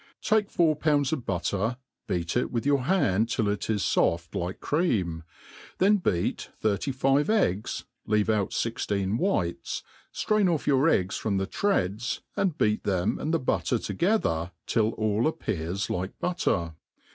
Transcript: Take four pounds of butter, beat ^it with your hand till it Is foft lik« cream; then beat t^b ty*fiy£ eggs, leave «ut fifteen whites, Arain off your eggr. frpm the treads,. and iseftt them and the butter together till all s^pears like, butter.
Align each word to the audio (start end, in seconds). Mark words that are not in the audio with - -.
Take 0.23 0.49
four 0.49 0.75
pounds 0.75 1.13
of 1.13 1.27
butter, 1.27 1.77
beat 2.07 2.29
^it 2.29 2.49
with 2.49 2.65
your 2.65 2.85
hand 2.85 3.29
till 3.29 3.47
it 3.49 3.69
Is 3.69 3.83
foft 3.83 4.33
lik« 4.33 4.59
cream; 4.59 5.21
then 5.77 5.97
beat 5.97 6.49
t^b 6.63 6.79
ty*fiy£ 6.79 7.29
eggs, 7.29 7.85
leave 8.07 8.27
«ut 8.27 8.51
fifteen 8.51 9.19
whites, 9.19 9.83
Arain 10.27 10.49
off 10.51 10.65
your 10.65 10.85
eggr. 10.87 11.09
frpm 11.11 11.37
the 11.37 11.45
treads,. 11.45 12.21
and 12.35 12.57
iseftt 12.57 12.81
them 12.81 13.19
and 13.19 13.31
the 13.31 13.37
butter 13.39 13.77
together 13.77 14.51
till 14.65 14.89
all 14.93 15.21
s^pears 15.31 15.87
like, 15.91 16.17
butter. 16.17 16.73